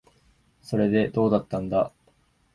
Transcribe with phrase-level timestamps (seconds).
[0.63, 1.93] それで、どうだったんだ。